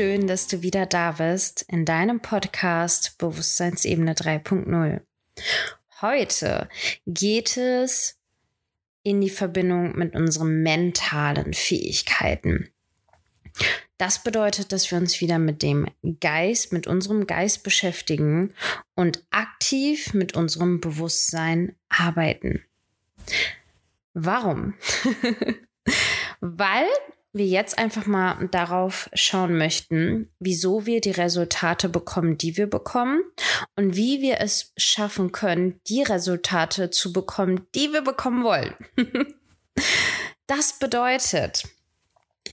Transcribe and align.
Schön, 0.00 0.26
dass 0.26 0.46
du 0.46 0.62
wieder 0.62 0.86
da 0.86 1.12
bist 1.12 1.66
in 1.68 1.84
deinem 1.84 2.20
Podcast 2.20 3.18
Bewusstseinsebene 3.18 4.14
3.0. 4.14 5.02
Heute 6.00 6.70
geht 7.06 7.58
es 7.58 8.18
in 9.02 9.20
die 9.20 9.28
Verbindung 9.28 9.98
mit 9.98 10.14
unseren 10.16 10.62
mentalen 10.62 11.52
Fähigkeiten. 11.52 12.70
Das 13.98 14.22
bedeutet, 14.22 14.72
dass 14.72 14.90
wir 14.90 14.96
uns 14.96 15.20
wieder 15.20 15.38
mit 15.38 15.60
dem 15.60 15.86
Geist, 16.18 16.72
mit 16.72 16.86
unserem 16.86 17.26
Geist 17.26 17.62
beschäftigen 17.62 18.54
und 18.94 19.22
aktiv 19.28 20.14
mit 20.14 20.34
unserem 20.34 20.80
Bewusstsein 20.80 21.76
arbeiten. 21.90 22.64
Warum? 24.14 24.72
Weil 26.40 26.88
wir 27.32 27.46
jetzt 27.46 27.78
einfach 27.78 28.06
mal 28.06 28.48
darauf 28.48 29.08
schauen 29.14 29.56
möchten, 29.56 30.30
wieso 30.38 30.86
wir 30.86 31.00
die 31.00 31.12
Resultate 31.12 31.88
bekommen, 31.88 32.38
die 32.38 32.56
wir 32.56 32.66
bekommen 32.66 33.22
und 33.76 33.94
wie 33.94 34.20
wir 34.20 34.40
es 34.40 34.72
schaffen 34.76 35.30
können, 35.30 35.80
die 35.86 36.02
Resultate 36.02 36.90
zu 36.90 37.12
bekommen, 37.12 37.66
die 37.74 37.92
wir 37.92 38.02
bekommen 38.02 38.42
wollen. 38.42 38.74
das 40.46 40.78
bedeutet, 40.78 41.64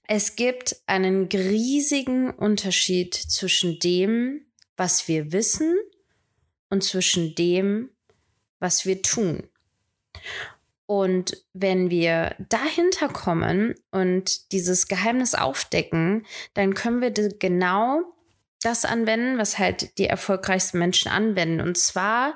es 0.07 0.35
gibt 0.35 0.75
einen 0.85 1.25
riesigen 1.25 2.29
Unterschied 2.29 3.15
zwischen 3.15 3.79
dem, 3.79 4.45
was 4.75 5.07
wir 5.07 5.31
wissen 5.31 5.75
und 6.69 6.83
zwischen 6.83 7.33
dem, 7.35 7.89
was 8.59 8.85
wir 8.85 9.01
tun. 9.01 9.49
Und 10.87 11.43
wenn 11.53 11.89
wir 11.89 12.35
dahinter 12.49 13.09
kommen 13.09 13.75
und 13.91 14.53
dieses 14.53 14.87
Geheimnis 14.87 15.35
aufdecken, 15.35 16.25
dann 16.53 16.73
können 16.73 17.01
wir 17.01 17.11
genau 17.11 18.01
das 18.61 18.85
anwenden, 18.85 19.37
was 19.37 19.59
halt 19.59 19.97
die 19.97 20.07
erfolgreichsten 20.07 20.79
Menschen 20.79 21.11
anwenden. 21.11 21.59
Und 21.59 21.77
zwar 21.77 22.35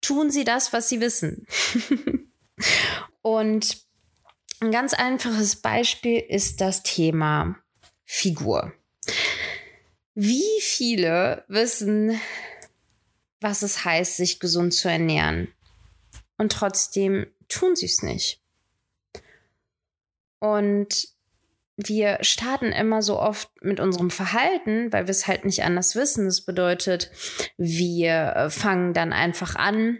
tun 0.00 0.30
sie 0.30 0.44
das, 0.44 0.72
was 0.72 0.88
sie 0.88 1.00
wissen. 1.00 1.46
und 3.22 3.84
ein 4.60 4.70
ganz 4.70 4.94
einfaches 4.94 5.56
Beispiel 5.56 6.18
ist 6.20 6.60
das 6.60 6.84
Thema 6.84 7.56
Figur. 8.04 8.72
Wie 10.14 10.60
viele 10.60 11.44
wissen, 11.48 12.20
was 13.40 13.62
es 13.62 13.84
heißt, 13.84 14.16
sich 14.16 14.38
gesund 14.38 14.74
zu 14.74 14.88
ernähren? 14.88 15.48
Und 16.36 16.52
trotzdem 16.52 17.26
tun 17.50 17.76
sie 17.76 17.86
es 17.86 18.02
nicht. 18.02 18.40
Und 20.38 21.08
wir 21.76 22.18
starten 22.22 22.72
immer 22.72 23.02
so 23.02 23.18
oft 23.18 23.50
mit 23.62 23.80
unserem 23.80 24.10
Verhalten, 24.10 24.92
weil 24.92 25.06
wir 25.06 25.12
es 25.12 25.26
halt 25.26 25.44
nicht 25.44 25.62
anders 25.62 25.94
wissen. 25.94 26.26
Das 26.26 26.42
bedeutet, 26.42 27.10
wir 27.56 28.34
äh, 28.36 28.50
fangen 28.50 28.92
dann 28.92 29.12
einfach 29.12 29.56
an, 29.56 29.98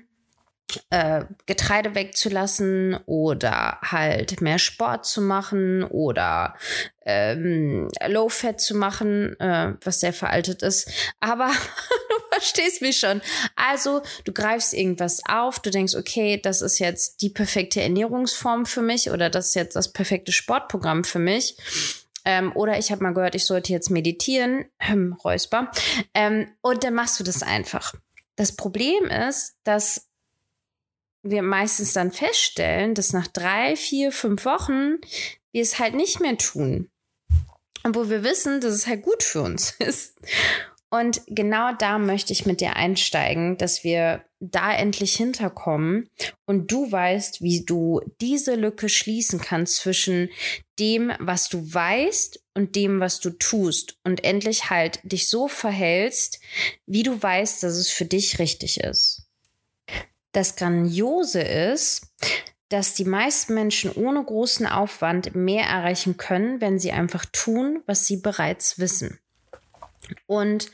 äh, 0.91 1.25
Getreide 1.47 1.95
wegzulassen 1.95 2.99
oder 3.07 3.79
halt 3.83 4.41
mehr 4.41 4.59
Sport 4.59 5.07
zu 5.07 5.21
machen 5.21 5.85
oder 5.85 6.57
ähm, 7.05 7.89
Low 8.07 8.29
Fat 8.29 8.61
zu 8.61 8.77
machen, 8.77 9.39
äh, 9.41 9.75
was 9.83 10.01
sehr 10.01 10.13
veraltet 10.13 10.63
ist. 10.63 10.91
Aber 11.21 11.49
du 12.09 12.15
verstehst 12.33 12.83
mich 12.83 12.99
schon. 12.99 13.21
Also 13.57 14.03
du 14.25 14.33
greifst 14.33 14.75
irgendwas 14.75 15.23
auf, 15.29 15.61
du 15.61 15.71
denkst, 15.71 15.95
okay, 15.95 16.41
das 16.43 16.63
ist 16.63 16.79
jetzt 16.79 17.23
die 17.23 17.31
perfekte 17.31 17.81
Ernährungsform 17.81 18.67
für 18.67 18.83
mich 18.83 19.11
oder 19.11 19.31
das 19.31 19.49
ist 19.49 19.55
jetzt 19.55 19.77
das 19.77 19.93
perfekte 19.93 20.33
Sportprogramm 20.33 21.05
für 21.05 21.19
mich. 21.19 21.57
Ähm, 22.25 22.53
oder 22.55 22.79
ich 22.79 22.93
habe 22.93 23.03
mal 23.03 23.15
gehört, 23.15 23.35
ich 23.35 23.47
sollte 23.47 23.73
jetzt 23.73 23.91
meditieren, 23.91 24.67
ähm, 24.79 25.17
Räusper. 25.25 25.71
Ähm, 26.15 26.49
und 26.61 26.85
dann 26.85 26.95
machst 26.95 27.19
du 27.19 27.25
das 27.25 27.43
einfach. 27.43 27.95
Das 28.37 28.57
Problem 28.57 29.05
ist, 29.07 29.57
dass 29.65 30.10
wir 31.23 31.43
meistens 31.43 31.93
dann 31.93 32.13
feststellen, 32.13 32.95
dass 32.95 33.13
nach 33.13 33.27
drei, 33.27 33.77
vier, 33.77 34.13
fünf 34.13 34.45
Wochen 34.45 34.99
wir 35.53 35.63
es 35.63 35.79
halt 35.79 35.95
nicht 35.95 36.21
mehr 36.21 36.37
tun. 36.37 36.91
Wo 37.87 38.09
wir 38.09 38.23
wissen, 38.23 38.61
dass 38.61 38.75
es 38.75 38.87
halt 38.87 39.03
gut 39.03 39.23
für 39.23 39.43
uns 39.43 39.71
ist. 39.79 40.19
Und 40.93 41.23
genau 41.27 41.73
da 41.73 41.99
möchte 41.99 42.33
ich 42.33 42.47
mit 42.47 42.61
dir 42.61 42.75
einsteigen, 42.75 43.57
dass 43.57 43.85
wir 43.85 44.25
da 44.41 44.75
endlich 44.75 45.15
hinterkommen 45.15 46.09
und 46.47 46.73
du 46.73 46.91
weißt, 46.91 47.43
wie 47.43 47.65
du 47.65 48.01
diese 48.21 48.57
Lücke 48.57 48.89
schließen 48.89 49.41
kannst 49.41 49.77
zwischen 49.77 50.31
dem, 50.81 51.13
was 51.21 51.49
du 51.49 51.73
weißt 51.73 52.43
und 52.55 52.75
dem, 52.75 52.99
was 52.99 53.21
du 53.21 53.31
tust 53.31 53.99
und 54.03 54.25
endlich 54.25 54.71
halt 54.71 54.99
dich 55.05 55.29
so 55.29 55.47
verhältst, 55.47 56.41
wie 56.87 57.05
du 57.05 57.23
weißt, 57.23 57.63
dass 57.63 57.75
es 57.75 57.91
für 57.91 58.07
dich 58.07 58.41
richtig 58.41 58.81
ist. 58.81 59.20
Das 60.33 60.57
Grandiose 60.57 61.41
ist, 61.43 62.07
dass 62.69 62.95
die 62.95 63.05
meisten 63.05 63.55
Menschen 63.55 63.91
ohne 63.93 64.25
großen 64.25 64.67
Aufwand 64.67 65.35
mehr 65.35 65.65
erreichen 65.65 66.17
können, 66.17 66.61
wenn 66.61 66.79
sie 66.79 66.93
einfach 66.93 67.25
tun, 67.33 67.83
was 67.87 68.07
sie 68.07 68.19
bereits 68.19 68.79
wissen. 68.79 69.19
Und 70.27 70.71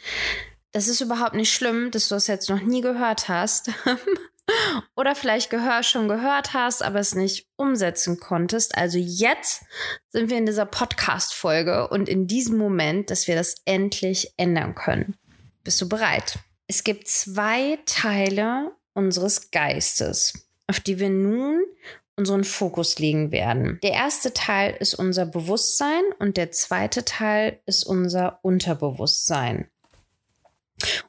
das 0.72 0.88
ist 0.88 1.00
überhaupt 1.00 1.34
nicht 1.34 1.52
schlimm, 1.52 1.90
dass 1.90 2.08
du 2.08 2.14
das 2.14 2.26
jetzt 2.26 2.50
noch 2.50 2.60
nie 2.60 2.82
gehört 2.82 3.28
hast. 3.28 3.70
Oder 4.96 5.14
vielleicht 5.14 5.50
gehör, 5.50 5.82
schon 5.82 6.06
gehört 6.06 6.52
hast, 6.52 6.82
aber 6.82 7.00
es 7.00 7.14
nicht 7.14 7.46
umsetzen 7.56 8.20
konntest. 8.20 8.76
Also 8.76 8.98
jetzt 8.98 9.64
sind 10.10 10.30
wir 10.30 10.36
in 10.36 10.46
dieser 10.46 10.66
Podcast-Folge 10.66 11.88
und 11.88 12.08
in 12.08 12.26
diesem 12.26 12.58
Moment, 12.58 13.10
dass 13.10 13.26
wir 13.26 13.34
das 13.34 13.56
endlich 13.64 14.34
ändern 14.36 14.74
können. 14.74 15.16
Bist 15.64 15.80
du 15.80 15.88
bereit? 15.88 16.38
Es 16.68 16.84
gibt 16.84 17.08
zwei 17.08 17.78
Teile 17.86 18.72
unseres 18.96 19.50
Geistes, 19.50 20.48
auf 20.66 20.80
die 20.80 20.98
wir 20.98 21.10
nun 21.10 21.62
unseren 22.16 22.44
Fokus 22.44 22.98
legen 22.98 23.30
werden. 23.30 23.78
Der 23.82 23.92
erste 23.92 24.32
Teil 24.32 24.74
ist 24.80 24.94
unser 24.94 25.26
Bewusstsein 25.26 26.02
und 26.18 26.36
der 26.36 26.50
zweite 26.50 27.04
Teil 27.04 27.60
ist 27.66 27.84
unser 27.84 28.40
Unterbewusstsein. 28.42 29.68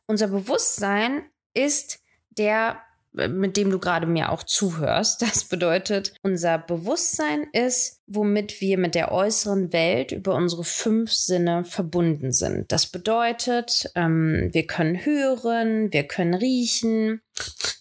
Unser 0.06 0.28
Bewusstsein 0.28 1.24
ist 1.54 2.00
der 2.38 2.82
mit 3.18 3.58
dem 3.58 3.72
du 3.72 3.80
gerade 3.80 4.06
mir 4.06 4.32
auch 4.32 4.44
zuhörst. 4.44 5.22
Das 5.22 5.46
bedeutet, 5.46 6.14
unser 6.22 6.58
Bewusstsein 6.58 7.48
ist, 7.52 8.02
womit 8.06 8.62
wir 8.62 8.78
mit 8.78 8.96
der 8.96 9.12
äußeren 9.12 9.74
Welt 9.74 10.12
über 10.12 10.36
unsere 10.36 10.64
fünf 10.64 11.12
Sinne 11.12 11.64
verbunden 11.64 12.32
sind. 12.32 12.72
Das 12.72 12.88
bedeutet, 12.88 13.92
ähm, 13.96 14.50
wir 14.52 14.68
können 14.68 15.04
hören, 15.04 15.92
wir 15.92 16.04
können 16.04 16.36
riechen, 16.36 17.22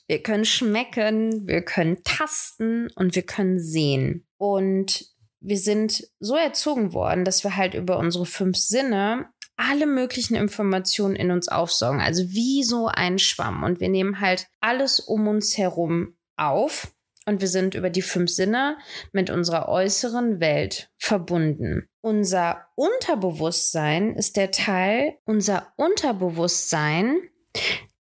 wir 0.06 0.22
können 0.22 0.44
schmecken, 0.44 1.46
wir 1.48 1.62
können 1.62 2.02
tasten 2.04 2.88
und 2.94 3.14
wir 3.14 3.22
können 3.22 3.58
sehen. 3.58 4.26
Und 4.38 5.06
wir 5.40 5.58
sind 5.58 6.08
so 6.20 6.36
erzogen 6.36 6.92
worden, 6.92 7.24
dass 7.24 7.44
wir 7.44 7.56
halt 7.56 7.74
über 7.74 7.98
unsere 7.98 8.26
fünf 8.26 8.56
Sinne 8.56 9.26
alle 9.56 9.86
möglichen 9.86 10.34
Informationen 10.34 11.16
in 11.16 11.30
uns 11.30 11.48
aufsaugen. 11.48 12.00
Also 12.00 12.24
wie 12.30 12.62
so 12.62 12.88
ein 12.88 13.18
Schwamm. 13.18 13.62
Und 13.62 13.80
wir 13.80 13.88
nehmen 13.88 14.20
halt 14.20 14.48
alles 14.60 15.00
um 15.00 15.28
uns 15.28 15.56
herum 15.56 16.16
auf. 16.36 16.92
Und 17.28 17.40
wir 17.40 17.48
sind 17.48 17.74
über 17.74 17.90
die 17.90 18.02
fünf 18.02 18.30
Sinne 18.30 18.78
mit 19.12 19.30
unserer 19.30 19.68
äußeren 19.68 20.38
Welt 20.38 20.90
verbunden. 20.96 21.88
Unser 22.00 22.66
Unterbewusstsein 22.76 24.14
ist 24.14 24.36
der 24.36 24.52
Teil, 24.52 25.14
unser 25.24 25.72
Unterbewusstsein 25.76 27.18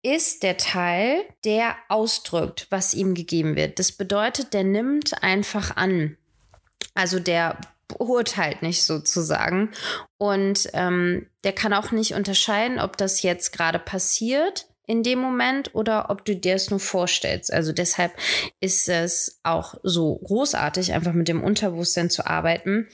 ist 0.04 0.44
der 0.44 0.58
Teil, 0.58 1.24
der 1.44 1.76
ausdrückt, 1.90 2.68
was 2.70 2.94
ihm 2.94 3.14
gegeben 3.14 3.56
wird. 3.56 3.80
Das 3.80 3.92
bedeutet, 3.92 4.54
der 4.54 4.64
nimmt 4.64 5.24
einfach 5.24 5.76
an. 5.76 6.18
Also 6.94 7.20
der 7.20 7.60
beurteilt 7.88 8.62
nicht 8.62 8.84
sozusagen. 8.84 9.72
Und 10.18 10.70
ähm, 10.74 11.28
der 11.44 11.54
kann 11.54 11.74
auch 11.74 11.92
nicht 11.92 12.14
unterscheiden, 12.14 12.80
ob 12.80 12.98
das 12.98 13.22
jetzt 13.22 13.52
gerade 13.52 13.80
passiert 13.80 14.68
in 14.88 15.04
dem 15.04 15.20
Moment 15.20 15.74
oder 15.76 16.10
ob 16.10 16.26
du 16.26 16.36
dir 16.36 16.56
es 16.56 16.70
nur 16.70 16.80
vorstellst. 16.80 17.54
Also 17.54 17.72
deshalb 17.72 18.14
ist 18.60 18.90
es 18.90 19.40
auch 19.44 19.76
so 19.84 20.16
großartig, 20.16 20.94
einfach 20.94 21.14
mit 21.14 21.28
dem 21.28 21.44
Unterbewusstsein 21.44 22.10
zu 22.10 22.26
arbeiten. 22.26 22.88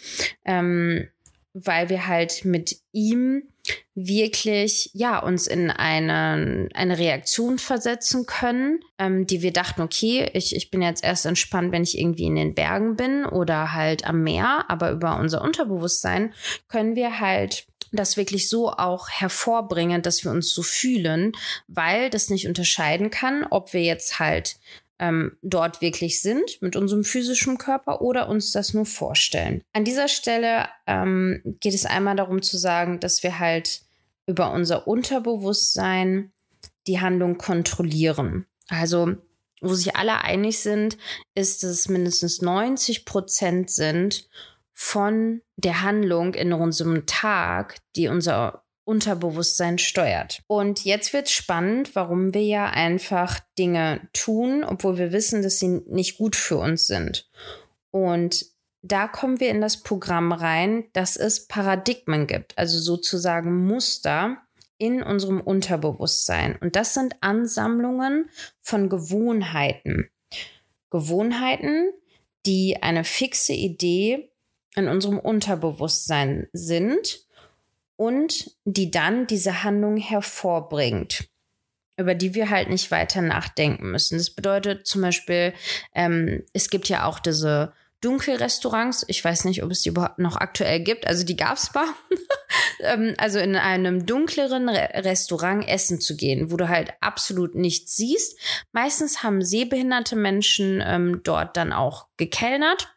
Ähm, 0.45 1.07
weil 1.53 1.89
wir 1.89 2.07
halt 2.07 2.45
mit 2.45 2.77
ihm 2.91 3.43
wirklich 3.95 4.91
ja 4.93 5.19
uns 5.19 5.47
in 5.47 5.71
eine, 5.71 6.69
eine 6.73 6.97
Reaktion 6.97 7.57
versetzen 7.57 8.25
können, 8.25 8.79
ähm, 8.97 9.25
die 9.25 9.41
wir 9.41 9.51
dachten, 9.51 9.81
okay, 9.81 10.29
ich, 10.33 10.55
ich 10.55 10.69
bin 10.69 10.81
jetzt 10.81 11.03
erst 11.03 11.25
entspannt, 11.25 11.71
wenn 11.71 11.83
ich 11.83 11.97
irgendwie 11.97 12.25
in 12.25 12.35
den 12.35 12.53
Bergen 12.53 12.95
bin 12.95 13.25
oder 13.25 13.73
halt 13.73 14.05
am 14.05 14.23
Meer, 14.23 14.65
aber 14.67 14.91
über 14.91 15.17
unser 15.19 15.41
Unterbewusstsein 15.41 16.33
können 16.67 16.95
wir 16.95 17.19
halt 17.19 17.67
das 17.91 18.17
wirklich 18.17 18.49
so 18.49 18.71
auch 18.71 19.09
hervorbringen, 19.09 20.01
dass 20.01 20.23
wir 20.23 20.31
uns 20.31 20.53
so 20.53 20.61
fühlen, 20.61 21.31
weil 21.67 22.09
das 22.09 22.29
nicht 22.29 22.47
unterscheiden 22.47 23.09
kann, 23.09 23.45
ob 23.49 23.73
wir 23.73 23.81
jetzt 23.81 24.19
halt 24.19 24.57
ähm, 24.99 25.37
dort 25.41 25.81
wirklich 25.81 26.21
sind 26.21 26.61
mit 26.61 26.75
unserem 26.75 27.03
physischen 27.03 27.57
Körper 27.57 28.01
oder 28.01 28.29
uns 28.29 28.51
das 28.51 28.73
nur 28.73 28.85
vorstellen. 28.85 29.61
An 29.73 29.83
dieser 29.83 30.07
Stelle 30.07 30.67
ähm, 30.87 31.41
geht 31.59 31.73
es 31.73 31.85
einmal 31.85 32.15
darum 32.15 32.41
zu 32.41 32.57
sagen, 32.57 32.99
dass 32.99 33.23
wir 33.23 33.39
halt 33.39 33.81
über 34.25 34.51
unser 34.51 34.87
Unterbewusstsein 34.87 36.31
die 36.87 36.99
Handlung 36.99 37.37
kontrollieren. 37.37 38.45
Also, 38.67 39.15
wo 39.61 39.73
sich 39.73 39.95
alle 39.95 40.21
einig 40.21 40.59
sind, 40.59 40.97
ist, 41.35 41.63
dass 41.63 41.71
es 41.71 41.89
mindestens 41.89 42.41
90 42.41 43.05
Prozent 43.05 43.69
sind 43.69 44.27
von 44.73 45.41
der 45.55 45.81
Handlung 45.81 46.33
in 46.35 46.53
unserem 46.53 47.05
Tag, 47.07 47.77
die 47.95 48.07
unser 48.07 48.63
Unterbewusstsein 48.87 49.77
steuert. 49.77 50.41
Und 50.47 50.85
jetzt 50.85 51.11
wird 51.11 51.29
spannend, 51.29 51.93
warum 51.95 52.33
wir 52.33 52.43
ja 52.43 52.67
einfach 52.67 53.39
Dinge 53.59 54.07
tun, 54.13 54.63
obwohl 54.63 54.97
wir 54.97 55.11
wissen, 55.11 55.41
dass 55.41 55.59
sie 55.59 55.81
nicht 55.87 56.17
gut 56.17 56.37
für 56.37 56.57
uns 56.57 56.87
sind. 56.87 57.29
Und 57.91 58.45
da 58.81 59.09
kommen 59.09 59.41
wir 59.41 59.49
in 59.49 59.59
das 59.59 59.83
Programm 59.83 60.31
rein, 60.31 60.85
dass 60.93 61.17
es 61.17 61.47
Paradigmen 61.47 62.27
gibt, 62.27 62.57
also 62.57 62.79
sozusagen 62.79 63.65
Muster 63.65 64.37
in 64.77 65.03
unserem 65.03 65.41
Unterbewusstsein. 65.41 66.55
Und 66.55 66.77
das 66.77 66.93
sind 66.93 67.17
Ansammlungen 67.19 68.29
von 68.61 68.87
Gewohnheiten. 68.87 70.09
Gewohnheiten, 70.91 71.91
die 72.45 72.81
eine 72.81 73.03
fixe 73.03 73.51
Idee 73.51 74.31
in 74.75 74.87
unserem 74.87 75.19
Unterbewusstsein 75.19 76.47
sind 76.53 77.26
und 77.97 78.51
die 78.63 78.91
dann 78.91 79.27
diese 79.27 79.63
Handlung 79.63 79.97
hervorbringt, 79.97 81.27
über 81.99 82.15
die 82.15 82.33
wir 82.33 82.49
halt 82.49 82.69
nicht 82.69 82.91
weiter 82.91 83.21
nachdenken 83.21 83.91
müssen. 83.91 84.17
Das 84.17 84.29
bedeutet 84.29 84.87
zum 84.87 85.01
Beispiel, 85.01 85.53
ähm, 85.93 86.43
es 86.53 86.69
gibt 86.69 86.87
ja 86.87 87.05
auch 87.05 87.19
diese 87.19 87.73
Dunkelrestaurants. 88.01 89.05
Ich 89.07 89.23
weiß 89.23 89.45
nicht, 89.45 89.63
ob 89.63 89.71
es 89.71 89.81
die 89.81 89.89
überhaupt 89.89 90.19
noch 90.19 90.37
aktuell 90.37 90.79
gibt. 90.79 91.07
Also 91.07 91.25
die 91.25 91.35
gab 91.35 91.57
es 91.57 91.73
mal. 91.73 91.87
ähm, 92.81 93.15
also 93.17 93.39
in 93.39 93.55
einem 93.55 94.05
dunkleren 94.05 94.69
Re 94.69 95.03
Restaurant 95.03 95.67
essen 95.67 95.99
zu 95.99 96.15
gehen, 96.15 96.51
wo 96.51 96.57
du 96.57 96.69
halt 96.69 96.93
absolut 97.01 97.55
nichts 97.55 97.95
siehst. 97.95 98.39
Meistens 98.71 99.23
haben 99.23 99.43
sehbehinderte 99.43 100.15
Menschen 100.15 100.83
ähm, 100.85 101.21
dort 101.23 101.57
dann 101.57 101.73
auch 101.73 102.07
gekellnert. 102.17 102.96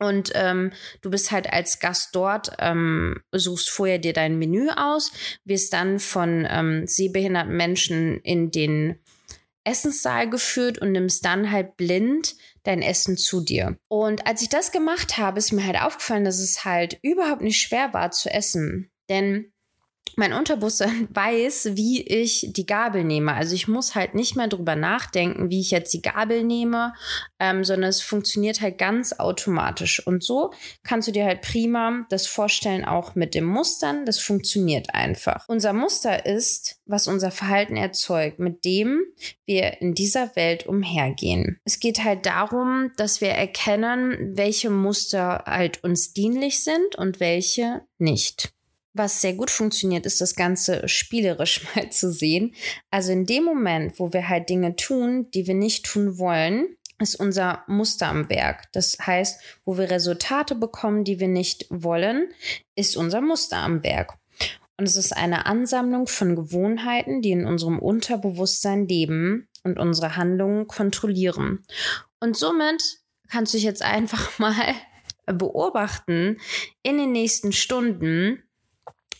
Und 0.00 0.32
ähm, 0.34 0.72
du 1.02 1.10
bist 1.10 1.30
halt 1.30 1.52
als 1.52 1.78
Gast 1.78 2.16
dort, 2.16 2.52
ähm, 2.58 3.22
suchst 3.32 3.68
vorher 3.68 3.98
dir 3.98 4.14
dein 4.14 4.38
Menü 4.38 4.70
aus, 4.74 5.12
wirst 5.44 5.74
dann 5.74 6.00
von 6.00 6.46
ähm, 6.48 6.86
sehbehinderten 6.86 7.54
Menschen 7.54 8.18
in 8.20 8.50
den 8.50 8.98
Essenssaal 9.62 10.28
geführt 10.30 10.78
und 10.78 10.92
nimmst 10.92 11.24
dann 11.24 11.52
halt 11.52 11.76
blind 11.76 12.34
dein 12.62 12.80
Essen 12.80 13.18
zu 13.18 13.42
dir. 13.42 13.76
Und 13.88 14.26
als 14.26 14.40
ich 14.40 14.48
das 14.48 14.72
gemacht 14.72 15.18
habe, 15.18 15.38
ist 15.38 15.52
mir 15.52 15.66
halt 15.66 15.80
aufgefallen, 15.80 16.24
dass 16.24 16.38
es 16.38 16.64
halt 16.64 16.98
überhaupt 17.02 17.42
nicht 17.42 17.60
schwer 17.60 17.92
war 17.92 18.10
zu 18.10 18.30
essen. 18.30 18.90
Denn 19.10 19.52
mein 20.16 20.32
Unterbewusstsein 20.32 21.08
weiß, 21.14 21.70
wie 21.74 22.02
ich 22.02 22.48
die 22.50 22.66
Gabel 22.66 23.04
nehme. 23.04 23.34
Also 23.34 23.54
ich 23.54 23.68
muss 23.68 23.94
halt 23.94 24.14
nicht 24.14 24.36
mehr 24.36 24.48
drüber 24.48 24.76
nachdenken, 24.76 25.50
wie 25.50 25.60
ich 25.60 25.70
jetzt 25.70 25.92
die 25.92 26.02
Gabel 26.02 26.44
nehme, 26.44 26.94
ähm, 27.38 27.64
sondern 27.64 27.90
es 27.90 28.02
funktioniert 28.02 28.60
halt 28.60 28.78
ganz 28.78 29.12
automatisch. 29.12 30.06
Und 30.06 30.22
so 30.22 30.52
kannst 30.82 31.08
du 31.08 31.12
dir 31.12 31.24
halt 31.24 31.42
prima 31.42 32.06
das 32.10 32.26
vorstellen, 32.26 32.84
auch 32.84 33.14
mit 33.14 33.34
den 33.34 33.44
Mustern. 33.44 34.06
Das 34.06 34.18
funktioniert 34.18 34.94
einfach. 34.94 35.44
Unser 35.48 35.72
Muster 35.72 36.26
ist, 36.26 36.80
was 36.86 37.06
unser 37.06 37.30
Verhalten 37.30 37.76
erzeugt, 37.76 38.38
mit 38.38 38.64
dem 38.64 39.00
wir 39.46 39.80
in 39.80 39.94
dieser 39.94 40.34
Welt 40.36 40.66
umhergehen. 40.66 41.58
Es 41.64 41.80
geht 41.80 42.04
halt 42.04 42.26
darum, 42.26 42.90
dass 42.96 43.20
wir 43.20 43.30
erkennen, 43.30 44.36
welche 44.36 44.70
Muster 44.70 45.44
halt 45.46 45.82
uns 45.84 46.12
dienlich 46.12 46.62
sind 46.62 46.96
und 46.96 47.20
welche 47.20 47.82
nicht. 47.98 48.52
Was 48.92 49.20
sehr 49.20 49.34
gut 49.34 49.50
funktioniert, 49.50 50.04
ist 50.04 50.20
das 50.20 50.34
Ganze 50.34 50.88
spielerisch 50.88 51.62
mal 51.74 51.90
zu 51.90 52.12
sehen. 52.12 52.54
Also 52.90 53.12
in 53.12 53.26
dem 53.26 53.44
Moment, 53.44 53.98
wo 53.98 54.12
wir 54.12 54.28
halt 54.28 54.48
Dinge 54.48 54.76
tun, 54.76 55.30
die 55.32 55.46
wir 55.46 55.54
nicht 55.54 55.86
tun 55.86 56.18
wollen, 56.18 56.76
ist 57.00 57.16
unser 57.16 57.64
Muster 57.66 58.08
am 58.08 58.28
Werk. 58.28 58.70
Das 58.72 58.98
heißt, 59.04 59.40
wo 59.64 59.78
wir 59.78 59.90
Resultate 59.90 60.54
bekommen, 60.54 61.04
die 61.04 61.18
wir 61.18 61.28
nicht 61.28 61.66
wollen, 61.70 62.28
ist 62.74 62.96
unser 62.96 63.20
Muster 63.20 63.56
am 63.56 63.82
Werk. 63.82 64.18
Und 64.76 64.86
es 64.86 64.96
ist 64.96 65.16
eine 65.16 65.46
Ansammlung 65.46 66.06
von 66.06 66.36
Gewohnheiten, 66.36 67.22
die 67.22 67.32
in 67.32 67.46
unserem 67.46 67.78
Unterbewusstsein 67.78 68.88
leben 68.88 69.48
und 69.62 69.78
unsere 69.78 70.16
Handlungen 70.16 70.66
kontrollieren. 70.66 71.64
Und 72.18 72.36
somit 72.36 72.82
kannst 73.28 73.52
du 73.52 73.58
dich 73.58 73.64
jetzt 73.64 73.82
einfach 73.82 74.38
mal 74.38 74.74
beobachten 75.26 76.38
in 76.82 76.98
den 76.98 77.12
nächsten 77.12 77.52
Stunden, 77.52 78.42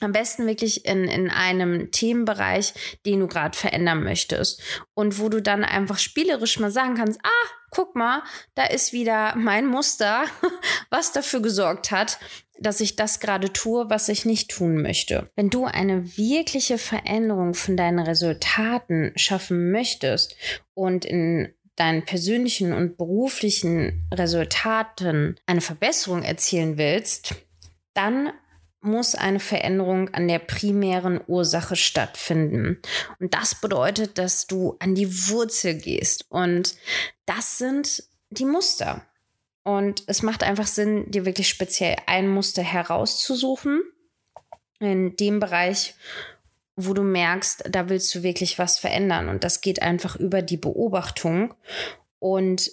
am 0.01 0.13
besten 0.13 0.47
wirklich 0.47 0.87
in, 0.87 1.05
in 1.05 1.31
einem 1.31 1.91
Themenbereich, 1.91 2.75
den 3.07 3.21
du 3.21 3.29
gerade 3.29 3.57
verändern 3.57 4.03
möchtest. 4.03 4.63
Und 4.95 5.19
wo 5.19 5.29
du 5.29 5.41
dann 5.41 5.65
einfach 5.65 5.99
spielerisch 5.99 6.59
mal 6.59 6.71
sagen 6.71 6.97
kannst, 6.97 7.21
ah, 7.23 7.49
guck 7.71 7.95
mal, 7.95 8.23
da 8.55 8.65
ist 8.65 8.93
wieder 8.93 9.35
mein 9.37 9.67
Muster, 9.67 10.25
was 10.91 11.13
dafür 11.13 11.41
gesorgt 11.41 11.91
hat, 11.91 12.19
dass 12.59 12.81
ich 12.81 12.97
das 12.97 13.21
gerade 13.21 13.53
tue, 13.53 13.89
was 13.89 14.09
ich 14.09 14.27
nicht 14.27 14.51
tun 14.51 14.83
möchte. 14.83 15.31
Wenn 15.35 15.51
du 15.51 15.65
eine 15.65 16.17
wirkliche 16.17 16.77
Veränderung 16.77 17.55
von 17.55 17.77
deinen 17.77 18.01
Resultaten 18.01 19.13
schaffen 19.17 19.71
möchtest 19.71 20.37
und 20.75 21.05
in 21.05 21.55
deinen 21.77 22.05
persönlichen 22.05 22.75
und 22.75 22.99
beruflichen 22.99 24.07
Resultaten 24.13 25.37
eine 25.47 25.63
Verbesserung 25.63 26.23
erzielen 26.23 26.77
willst, 26.77 27.35
dann 27.95 28.33
muss 28.81 29.15
eine 29.15 29.41
Veränderung 29.41 30.09
an 30.15 30.27
der 30.27 30.39
primären 30.39 31.21
Ursache 31.27 31.77
stattfinden. 31.77 32.81
Und 33.19 33.35
das 33.35 33.55
bedeutet, 33.55 34.19
dass 34.19 34.47
du 34.47 34.77
an 34.79 34.95
die 34.95 35.29
Wurzel 35.29 35.75
gehst. 35.75 36.27
Und 36.31 36.75
das 37.27 37.59
sind 37.59 38.05
die 38.31 38.47
Muster. 38.47 39.05
Und 39.63 40.05
es 40.07 40.23
macht 40.23 40.43
einfach 40.43 40.67
Sinn, 40.67 41.11
dir 41.11 41.27
wirklich 41.27 41.49
speziell 41.49 41.97
ein 42.07 42.29
Muster 42.29 42.63
herauszusuchen 42.63 43.83
in 44.79 45.15
dem 45.17 45.41
Bereich, 45.41 45.95
wo 46.77 46.95
du 46.95 47.03
merkst, 47.03 47.65
da 47.69 47.91
willst 47.91 48.15
du 48.15 48.23
wirklich 48.23 48.59
was 48.59 48.79
verändern. 48.79 49.29
Und 49.29 49.45
das 49.45 49.61
geht 49.61 49.83
einfach 49.83 50.17
über 50.17 50.41
die 50.41 50.57
Beobachtung. 50.57 51.55
Und 52.19 52.71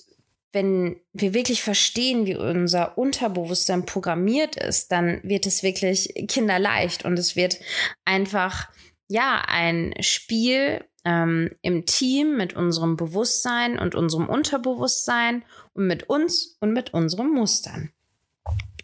wenn 0.54 1.00
wir 1.14 1.34
wirklich 1.34 1.62
verstehen, 1.62 2.26
wie 2.26 2.36
unser 2.36 2.98
Unterbewusstsein 2.98 3.86
programmiert 3.86 4.56
ist, 4.56 4.92
dann 4.92 5.22
wird 5.24 5.46
es 5.46 5.64
wirklich 5.64 6.14
kinderleicht 6.28 7.06
und 7.06 7.20
es 7.20 7.36
wird 7.36 7.60
einfach, 8.06 8.70
ja, 9.08 9.44
ein 9.48 9.94
Spiel 10.00 10.84
ähm, 11.06 11.52
im 11.62 11.86
Team 11.86 12.38
mit 12.38 12.56
unserem 12.56 12.98
Bewusstsein 12.98 13.78
und 13.78 13.96
unserem 13.96 14.28
Unterbewusstsein 14.28 15.44
und 15.74 15.88
mit 15.88 16.10
uns 16.10 16.58
und 16.60 16.74
mit 16.74 16.94
unseren 16.94 17.30
Mustern. 17.30 17.92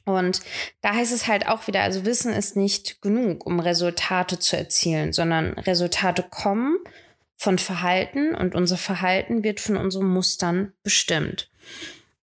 Und 0.06 0.42
da 0.82 0.94
heißt 0.94 1.14
es 1.14 1.28
halt 1.28 1.48
auch 1.48 1.68
wieder, 1.68 1.82
also 1.82 2.06
Wissen 2.06 2.34
ist 2.34 2.58
nicht 2.58 3.02
genug, 3.02 3.46
um 3.46 3.60
Resultate 3.60 4.38
zu 4.38 4.58
erzielen, 4.58 5.14
sondern 5.14 5.54
Resultate 5.54 6.24
kommen 6.30 6.78
von 7.44 7.60
Verhalten 7.60 8.34
und 8.36 8.56
unser 8.56 8.78
Verhalten 8.78 9.44
wird 9.44 9.60
von 9.60 9.76
unseren 9.76 10.08
Mustern 10.08 10.72
bestimmt. 10.82 11.52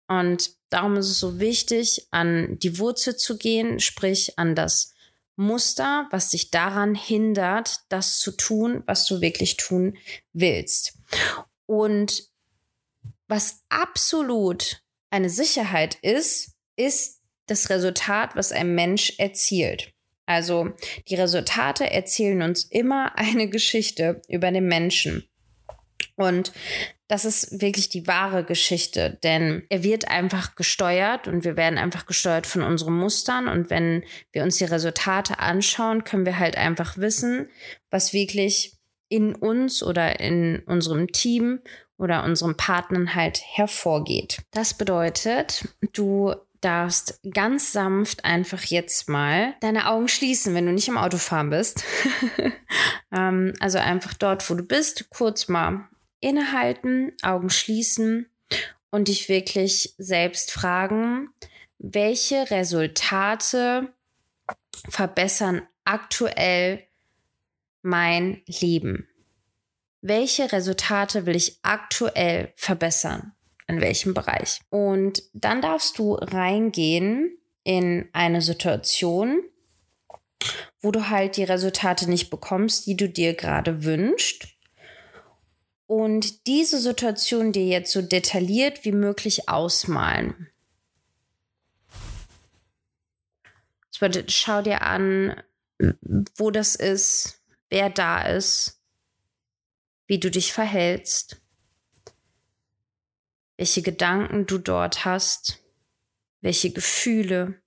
Und 0.08 0.52
darum 0.70 0.96
ist 0.96 1.10
es 1.10 1.20
so 1.20 1.38
wichtig, 1.38 2.08
an 2.10 2.58
die 2.58 2.78
Wurzel 2.78 3.14
zu 3.16 3.36
gehen, 3.36 3.80
sprich 3.80 4.38
an 4.38 4.54
das 4.54 4.94
Muster, 5.36 6.08
was 6.10 6.30
dich 6.30 6.50
daran 6.50 6.94
hindert, 6.94 7.80
das 7.90 8.18
zu 8.18 8.32
tun, 8.32 8.82
was 8.86 9.04
du 9.04 9.20
wirklich 9.20 9.58
tun 9.58 9.98
willst. 10.32 10.94
Und 11.66 12.24
was 13.28 13.60
absolut 13.68 14.82
eine 15.10 15.28
Sicherheit 15.28 15.96
ist, 16.00 16.54
ist 16.76 17.20
das 17.44 17.68
Resultat, 17.68 18.36
was 18.36 18.52
ein 18.52 18.74
Mensch 18.74 19.18
erzielt. 19.18 19.92
Also 20.30 20.70
die 21.08 21.16
Resultate 21.16 21.90
erzählen 21.90 22.40
uns 22.42 22.62
immer 22.62 23.12
eine 23.18 23.48
Geschichte 23.48 24.22
über 24.28 24.52
den 24.52 24.66
Menschen. 24.68 25.24
Und 26.14 26.52
das 27.08 27.24
ist 27.24 27.60
wirklich 27.60 27.88
die 27.88 28.06
wahre 28.06 28.44
Geschichte, 28.44 29.18
denn 29.24 29.64
er 29.70 29.82
wird 29.82 30.06
einfach 30.06 30.54
gesteuert 30.54 31.26
und 31.26 31.44
wir 31.44 31.56
werden 31.56 31.78
einfach 31.78 32.06
gesteuert 32.06 32.46
von 32.46 32.62
unseren 32.62 32.94
Mustern. 32.94 33.48
Und 33.48 33.70
wenn 33.70 34.04
wir 34.30 34.44
uns 34.44 34.58
die 34.58 34.64
Resultate 34.64 35.40
anschauen, 35.40 36.04
können 36.04 36.26
wir 36.26 36.38
halt 36.38 36.56
einfach 36.56 36.96
wissen, 36.96 37.48
was 37.90 38.12
wirklich 38.12 38.76
in 39.08 39.34
uns 39.34 39.82
oder 39.82 40.20
in 40.20 40.60
unserem 40.66 41.08
Team 41.10 41.58
oder 41.98 42.22
unserem 42.22 42.56
Partnern 42.56 43.16
halt 43.16 43.42
hervorgeht. 43.44 44.42
Das 44.52 44.74
bedeutet, 44.74 45.66
du 45.92 46.36
darfst 46.60 47.20
ganz 47.32 47.72
sanft 47.72 48.24
einfach 48.24 48.62
jetzt 48.64 49.08
mal 49.08 49.54
deine 49.60 49.88
Augen 49.88 50.08
schließen, 50.08 50.54
wenn 50.54 50.66
du 50.66 50.72
nicht 50.72 50.88
im 50.88 50.98
Autofahren 50.98 51.50
bist. 51.50 51.84
ähm, 53.12 53.54
also 53.60 53.78
einfach 53.78 54.14
dort, 54.14 54.48
wo 54.50 54.54
du 54.54 54.62
bist, 54.62 55.10
kurz 55.10 55.48
mal 55.48 55.88
innehalten, 56.20 57.12
Augen 57.22 57.50
schließen 57.50 58.26
und 58.90 59.08
dich 59.08 59.28
wirklich 59.28 59.94
selbst 59.98 60.52
fragen, 60.52 61.30
welche 61.78 62.50
Resultate 62.50 63.92
verbessern 64.88 65.62
aktuell 65.84 66.86
mein 67.82 68.42
Leben? 68.46 69.08
Welche 70.02 70.50
Resultate 70.52 71.26
will 71.26 71.36
ich 71.36 71.58
aktuell 71.62 72.52
verbessern? 72.56 73.32
In 73.70 73.80
welchem 73.80 74.14
Bereich? 74.14 74.60
Und 74.70 75.22
dann 75.32 75.62
darfst 75.62 75.98
du 75.98 76.14
reingehen 76.14 77.38
in 77.62 78.08
eine 78.12 78.42
Situation, 78.42 79.44
wo 80.80 80.90
du 80.90 81.08
halt 81.08 81.36
die 81.36 81.44
Resultate 81.44 82.10
nicht 82.10 82.30
bekommst, 82.30 82.86
die 82.86 82.96
du 82.96 83.08
dir 83.08 83.34
gerade 83.34 83.84
wünschst. 83.84 84.48
Und 85.86 86.48
diese 86.48 86.80
Situation 86.80 87.52
dir 87.52 87.64
jetzt 87.64 87.92
so 87.92 88.02
detailliert 88.02 88.84
wie 88.84 88.92
möglich 88.92 89.48
ausmalen. 89.48 90.48
Das 93.90 94.00
bedeutet, 94.00 94.32
schau 94.32 94.62
dir 94.62 94.82
an, 94.82 95.40
wo 96.36 96.50
das 96.50 96.74
ist, 96.74 97.40
wer 97.68 97.88
da 97.88 98.22
ist, 98.22 98.80
wie 100.08 100.18
du 100.18 100.28
dich 100.28 100.52
verhältst, 100.52 101.39
welche 103.60 103.82
Gedanken 103.82 104.46
du 104.46 104.56
dort 104.56 105.04
hast, 105.04 105.62
welche 106.40 106.72
Gefühle. 106.72 107.60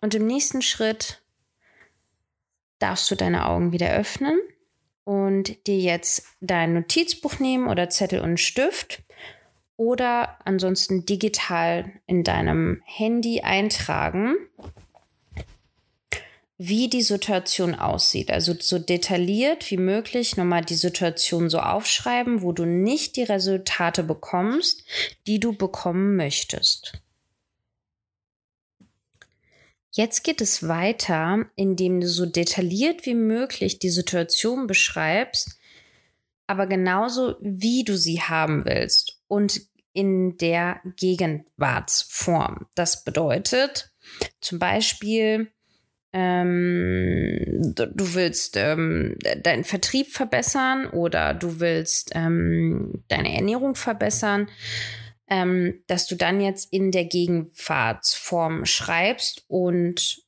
Und 0.00 0.14
im 0.14 0.24
nächsten 0.24 0.62
Schritt 0.62 1.20
darfst 2.78 3.10
du 3.10 3.16
deine 3.16 3.46
Augen 3.46 3.72
wieder 3.72 3.92
öffnen 3.92 4.40
und 5.02 5.66
dir 5.66 5.78
jetzt 5.78 6.28
dein 6.40 6.74
Notizbuch 6.74 7.40
nehmen 7.40 7.66
oder 7.66 7.90
Zettel 7.90 8.20
und 8.20 8.38
Stift 8.38 9.02
oder 9.76 10.38
ansonsten 10.46 11.04
digital 11.06 11.90
in 12.06 12.22
deinem 12.22 12.82
Handy 12.84 13.40
eintragen, 13.40 14.36
wie 16.68 16.88
die 16.88 17.02
Situation 17.02 17.74
aussieht. 17.74 18.30
Also 18.30 18.54
so 18.58 18.78
detailliert 18.78 19.70
wie 19.70 19.76
möglich 19.76 20.36
nochmal 20.36 20.64
die 20.64 20.74
Situation 20.74 21.50
so 21.50 21.58
aufschreiben, 21.58 22.42
wo 22.42 22.52
du 22.52 22.64
nicht 22.64 23.16
die 23.16 23.24
Resultate 23.24 24.04
bekommst, 24.04 24.84
die 25.26 25.40
du 25.40 25.52
bekommen 25.52 26.16
möchtest. 26.16 26.92
Jetzt 29.90 30.22
geht 30.22 30.40
es 30.40 30.68
weiter, 30.68 31.46
indem 31.56 32.00
du 32.00 32.08
so 32.08 32.26
detailliert 32.26 33.06
wie 33.06 33.14
möglich 33.14 33.78
die 33.78 33.90
Situation 33.90 34.66
beschreibst, 34.66 35.58
aber 36.46 36.66
genauso 36.66 37.36
wie 37.40 37.84
du 37.84 37.98
sie 37.98 38.22
haben 38.22 38.64
willst 38.64 39.20
und 39.26 39.60
in 39.92 40.38
der 40.38 40.80
Gegenwartsform. 40.96 42.66
Das 42.74 43.04
bedeutet 43.04 43.90
zum 44.40 44.58
Beispiel, 44.58 45.52
ähm, 46.12 47.74
du 47.74 48.14
willst 48.14 48.56
ähm, 48.56 49.16
deinen 49.42 49.64
Vertrieb 49.64 50.08
verbessern 50.08 50.86
oder 50.88 51.32
du 51.32 51.60
willst 51.60 52.10
ähm, 52.14 53.02
deine 53.08 53.34
Ernährung 53.34 53.74
verbessern 53.74 54.48
ähm, 55.32 55.82
dass 55.86 56.08
du 56.08 56.14
dann 56.14 56.42
jetzt 56.42 56.70
in 56.74 56.90
der 56.90 57.06
Gegenwartsform 57.06 58.66
schreibst 58.66 59.46
und 59.48 60.22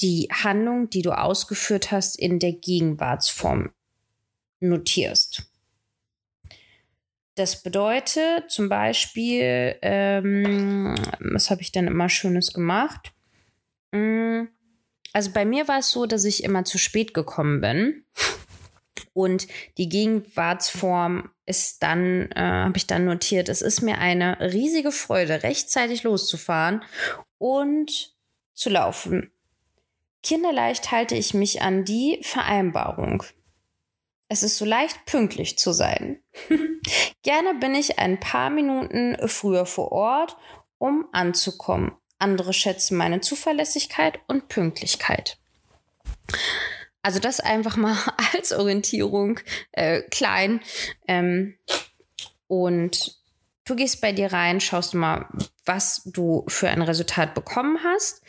die 0.00 0.28
Handlung, 0.32 0.90
die 0.90 1.02
du 1.02 1.12
ausgeführt 1.12 1.92
hast, 1.92 2.18
in 2.18 2.40
der 2.40 2.52
Gegenwartsform 2.52 3.70
notierst. 4.58 5.44
Das 7.36 7.62
bedeutet 7.62 8.50
zum 8.50 8.68
Beispiel, 8.68 9.76
ähm, 9.82 10.96
was 11.20 11.50
habe 11.50 11.62
ich 11.62 11.70
dann 11.70 11.86
immer 11.86 12.08
Schönes 12.08 12.52
gemacht? 12.52 13.12
Mm, 13.92 14.46
also 15.12 15.30
bei 15.32 15.44
mir 15.44 15.68
war 15.68 15.78
es 15.78 15.90
so, 15.90 16.06
dass 16.06 16.24
ich 16.24 16.44
immer 16.44 16.64
zu 16.64 16.78
spät 16.78 17.14
gekommen 17.14 17.60
bin. 17.60 18.04
Und 19.12 19.48
die 19.78 19.88
Gegenwartsform 19.88 21.30
ist 21.44 21.82
dann, 21.82 22.30
äh, 22.32 22.40
habe 22.40 22.76
ich 22.76 22.86
dann 22.86 23.04
notiert, 23.04 23.48
es 23.48 23.62
ist 23.62 23.82
mir 23.82 23.98
eine 23.98 24.38
riesige 24.40 24.92
Freude, 24.92 25.42
rechtzeitig 25.42 26.04
loszufahren 26.04 26.84
und 27.38 28.14
zu 28.54 28.70
laufen. 28.70 29.32
Kinderleicht 30.22 30.92
halte 30.92 31.16
ich 31.16 31.34
mich 31.34 31.62
an 31.62 31.84
die 31.84 32.20
Vereinbarung. 32.22 33.24
Es 34.28 34.42
ist 34.42 34.58
so 34.58 34.64
leicht, 34.64 35.06
pünktlich 35.06 35.58
zu 35.58 35.72
sein. 35.72 36.22
Gerne 37.22 37.54
bin 37.54 37.74
ich 37.74 37.98
ein 37.98 38.20
paar 38.20 38.50
Minuten 38.50 39.16
früher 39.26 39.64
vor 39.64 39.90
Ort, 39.90 40.36
um 40.76 41.06
anzukommen. 41.12 41.92
Andere 42.18 42.52
schätzen 42.52 42.96
meine 42.96 43.20
Zuverlässigkeit 43.20 44.18
und 44.26 44.48
Pünktlichkeit. 44.48 45.38
Also 47.02 47.20
das 47.20 47.40
einfach 47.40 47.76
mal 47.76 47.96
als 48.34 48.52
Orientierung 48.52 49.40
äh, 49.72 50.02
klein. 50.02 50.60
Ähm, 51.06 51.56
und 52.48 53.16
du 53.64 53.76
gehst 53.76 54.00
bei 54.00 54.12
dir 54.12 54.32
rein, 54.32 54.60
schaust 54.60 54.94
mal, 54.94 55.26
was 55.64 56.02
du 56.04 56.44
für 56.48 56.68
ein 56.68 56.82
Resultat 56.82 57.34
bekommen 57.34 57.78
hast. 57.84 58.22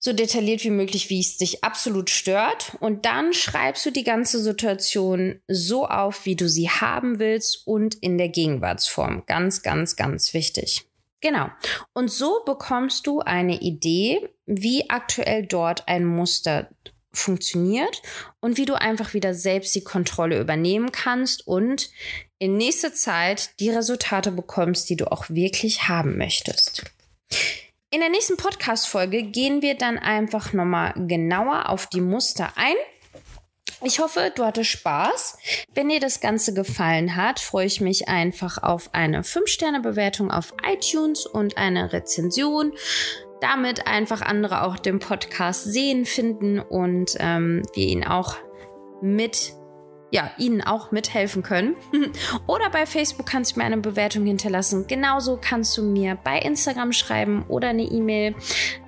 So 0.00 0.12
detailliert 0.12 0.62
wie 0.62 0.70
möglich, 0.70 1.10
wie 1.10 1.20
es 1.20 1.38
dich 1.38 1.64
absolut 1.64 2.08
stört. 2.08 2.76
Und 2.80 3.04
dann 3.04 3.34
schreibst 3.34 3.84
du 3.84 3.90
die 3.90 4.04
ganze 4.04 4.40
Situation 4.40 5.40
so 5.48 5.86
auf, 5.86 6.24
wie 6.24 6.36
du 6.36 6.48
sie 6.48 6.70
haben 6.70 7.18
willst 7.18 7.66
und 7.66 7.96
in 7.96 8.16
der 8.16 8.28
Gegenwartsform. 8.28 9.24
Ganz, 9.26 9.62
ganz, 9.62 9.96
ganz 9.96 10.34
wichtig. 10.34 10.87
Genau. 11.20 11.48
Und 11.92 12.10
so 12.10 12.42
bekommst 12.44 13.06
du 13.06 13.20
eine 13.20 13.60
Idee, 13.60 14.28
wie 14.46 14.88
aktuell 14.88 15.46
dort 15.46 15.88
ein 15.88 16.04
Muster 16.04 16.68
funktioniert 17.12 18.02
und 18.40 18.56
wie 18.56 18.64
du 18.64 18.74
einfach 18.74 19.14
wieder 19.14 19.34
selbst 19.34 19.74
die 19.74 19.82
Kontrolle 19.82 20.40
übernehmen 20.40 20.92
kannst 20.92 21.46
und 21.46 21.90
in 22.38 22.56
nächster 22.56 22.92
Zeit 22.92 23.58
die 23.58 23.70
Resultate 23.70 24.30
bekommst, 24.30 24.88
die 24.88 24.96
du 24.96 25.10
auch 25.10 25.28
wirklich 25.28 25.88
haben 25.88 26.16
möchtest. 26.16 26.84
In 27.90 28.00
der 28.00 28.10
nächsten 28.10 28.36
Podcast-Folge 28.36 29.22
gehen 29.24 29.62
wir 29.62 29.74
dann 29.74 29.98
einfach 29.98 30.52
nochmal 30.52 30.92
genauer 31.08 31.70
auf 31.70 31.86
die 31.86 32.02
Muster 32.02 32.52
ein. 32.56 32.76
Ich 33.82 34.00
hoffe, 34.00 34.32
du 34.34 34.44
hattest 34.44 34.70
Spaß. 34.70 35.38
Wenn 35.74 35.88
dir 35.88 36.00
das 36.00 36.20
Ganze 36.20 36.52
gefallen 36.52 37.14
hat, 37.14 37.38
freue 37.38 37.66
ich 37.66 37.80
mich 37.80 38.08
einfach 38.08 38.62
auf 38.62 38.90
eine 38.92 39.22
5-Sterne-Bewertung 39.22 40.30
auf 40.30 40.52
iTunes 40.66 41.26
und 41.26 41.56
eine 41.56 41.92
Rezension 41.92 42.72
damit 43.40 43.86
einfach 43.86 44.22
andere 44.22 44.62
auch 44.62 44.78
den 44.78 44.98
Podcast 44.98 45.64
sehen, 45.64 46.04
finden 46.06 46.58
und 46.58 47.12
ähm, 47.18 47.62
wir 47.74 47.86
ihn 47.86 48.04
auch 48.04 48.36
mit 49.00 49.52
ja, 50.10 50.30
ihnen 50.38 50.62
auch 50.62 50.90
mithelfen 50.90 51.42
können. 51.42 51.76
oder 52.46 52.70
bei 52.70 52.86
Facebook 52.86 53.26
kannst 53.26 53.54
du 53.54 53.60
mir 53.60 53.66
eine 53.66 53.78
Bewertung 53.78 54.24
hinterlassen. 54.24 54.86
Genauso 54.86 55.38
kannst 55.40 55.76
du 55.76 55.82
mir 55.82 56.16
bei 56.22 56.38
Instagram 56.38 56.92
schreiben 56.92 57.44
oder 57.48 57.68
eine 57.68 57.84
E-Mail. 57.84 58.34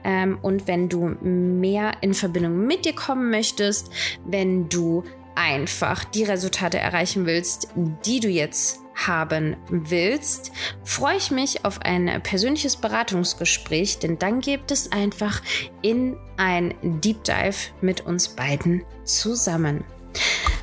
Ähm, 0.04 0.38
und 0.42 0.66
wenn 0.66 0.88
du 0.88 1.16
mehr 1.20 1.92
in 2.00 2.14
Verbindung 2.14 2.66
mit 2.66 2.84
dir 2.84 2.94
kommen 2.94 3.30
möchtest, 3.30 3.90
wenn 4.24 4.68
du 4.68 5.04
einfach 5.34 6.04
die 6.04 6.24
Resultate 6.24 6.78
erreichen 6.78 7.26
willst, 7.26 7.68
die 8.04 8.20
du 8.20 8.28
jetzt 8.28 8.80
haben 8.94 9.56
willst, 9.70 10.52
freue 10.84 11.16
ich 11.16 11.30
mich 11.30 11.64
auf 11.64 11.80
ein 11.82 12.20
persönliches 12.22 12.76
Beratungsgespräch, 12.76 13.98
denn 13.98 14.18
dann 14.18 14.40
gibt 14.40 14.70
es 14.70 14.92
einfach 14.92 15.40
in 15.80 16.16
ein 16.36 16.74
Deep 16.82 17.24
Dive 17.24 17.56
mit 17.80 18.02
uns 18.02 18.28
beiden 18.28 18.84
zusammen. 19.04 19.84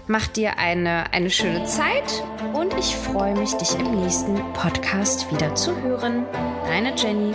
Mach 0.10 0.28
dir 0.28 0.58
eine, 0.58 1.12
eine 1.12 1.30
schöne 1.30 1.66
Zeit 1.66 2.24
und 2.54 2.74
Ich 2.78 2.96
freue 2.96 3.36
mich, 3.36 3.54
dich 3.56 3.78
im 3.78 4.02
nächsten 4.02 4.36
Podcast 4.54 5.30
wieder 5.32 5.54
zu 5.54 5.76
hören. 5.82 6.26
Deine 6.66 6.96
Jenny. 6.96 7.34